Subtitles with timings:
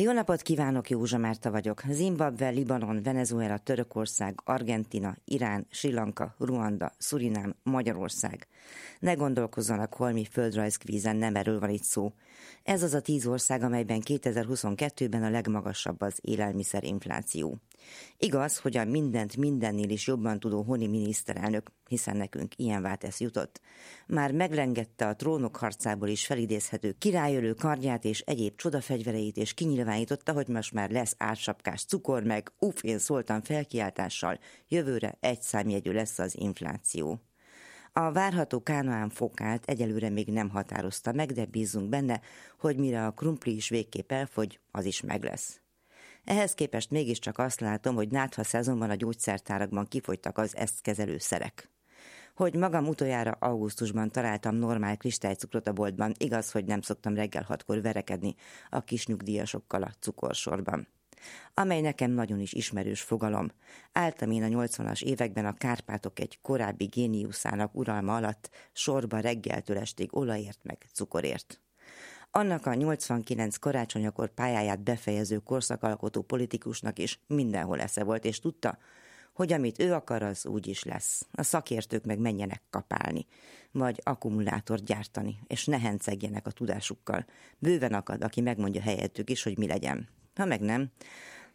[0.00, 1.82] Jó napot kívánok, Józsa Márta vagyok.
[1.90, 8.46] Zimbabwe, Libanon, Venezuela, Törökország, Argentina, Irán, Sri Lanka, Ruanda, Surinám, Magyarország.
[9.00, 12.12] Ne gondolkozzanak, holmi földrajzkvízen nem erről van itt szó.
[12.62, 17.58] Ez az a tíz ország, amelyben 2022-ben a legmagasabb az élelmiszerinfláció.
[18.18, 23.60] Igaz, hogy a mindent mindennél is jobban tudó honi miniszterelnök, hiszen nekünk ilyen váltesz jutott,
[24.08, 30.48] már meglengette a trónok harcából is felidézhető királyölő kardját és egyéb csodafegyvereit, és kinyilvánította, hogy
[30.48, 36.38] most már lesz átsapkás cukor, meg uff, én szóltam felkiáltással, jövőre egy számjegyű lesz az
[36.38, 37.20] infláció.
[37.92, 42.20] A várható Kánaán fokát egyelőre még nem határozta meg, de bízunk benne,
[42.58, 45.60] hogy mire a krumpli is végképp elfogy, az is meg lesz.
[46.24, 51.70] Ehhez képest mégiscsak azt látom, hogy nátha szezonban a gyógyszertárakban kifogytak az ezt kezelő szerek.
[52.38, 57.82] Hogy magam utoljára augusztusban találtam normál kristálycukrot a boltban, igaz, hogy nem szoktam reggel hatkor
[57.82, 58.34] verekedni
[58.70, 60.88] a kis nyugdíjasokkal a cukorsorban
[61.54, 63.50] amely nekem nagyon is ismerős fogalom.
[63.92, 70.16] Áltam én a 80-as években a Kárpátok egy korábbi géniuszának uralma alatt sorba reggeltől estig
[70.16, 71.60] olajért meg cukorért.
[72.30, 78.78] Annak a 89 karácsonyakor pályáját befejező korszakalkotó politikusnak is mindenhol esze volt, és tudta,
[79.38, 81.26] hogy amit ő akar, az úgy is lesz.
[81.32, 83.26] A szakértők meg menjenek kapálni,
[83.72, 87.26] vagy akkumulátort gyártani, és ne hencegjenek a tudásukkal.
[87.58, 90.08] Bőven akad, aki megmondja helyettük is, hogy mi legyen.
[90.34, 90.90] Ha meg nem,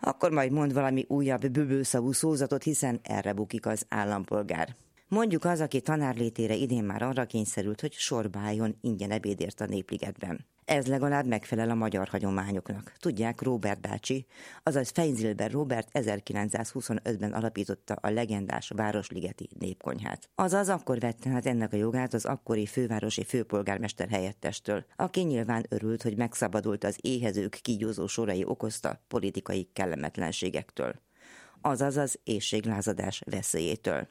[0.00, 4.76] akkor majd mond valami újabb böbőszavú szózatot, hiszen erre bukik az állampolgár.
[5.08, 10.46] Mondjuk az, aki tanárlétére idén már arra kényszerült, hogy sorbáljon ingyen ebédért a népligetben.
[10.64, 12.92] Ez legalább megfelel a magyar hagyományoknak.
[12.98, 14.26] Tudják, Robert bácsi,
[14.62, 20.28] azaz Feinzilber Robert 1925-ben alapította a legendás Városligeti népkonyhát.
[20.34, 26.02] Azaz akkor vette hát ennek a jogát az akkori fővárosi főpolgármester helyettestől, aki nyilván örült,
[26.02, 30.94] hogy megszabadult az éhezők kígyózó sorai okozta politikai kellemetlenségektől.
[31.60, 34.08] Azaz az éjséglázadás veszélyétől.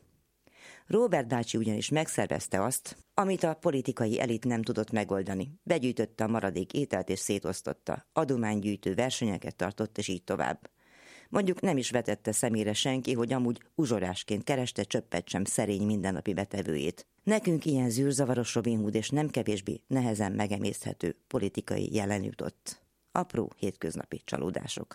[0.92, 5.60] Robert Dácsi ugyanis megszervezte azt, amit a politikai elit nem tudott megoldani.
[5.64, 10.70] Begyűjtötte a maradék ételt és szétosztotta, adománygyűjtő versenyeket tartott, és így tovább.
[11.30, 17.08] Mondjuk nem is vetette szemére senki, hogy amúgy uzsorásként kereste csöppet sem szerény mindennapi betevőjét.
[17.24, 22.82] Nekünk ilyen zűrzavaros Robin Hood és nem kevésbé nehezen megemészthető politikai jelen jutott.
[23.12, 24.88] Apró hétköznapi csalódások.